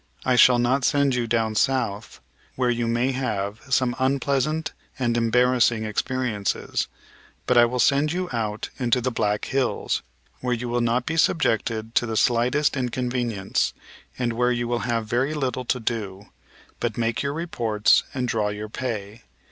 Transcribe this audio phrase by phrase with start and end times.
[0.25, 2.21] I shall not send you down South,
[2.55, 6.87] where you may have some unpleasant and embarrassing experiences,
[7.45, 10.01] but I will send you out into the Black Hills,
[10.39, 13.75] where you will not be subjected to the slightest inconvenience
[14.17, 16.31] and where you will have very little to do,
[16.79, 19.21] but make your reports and draw your pay.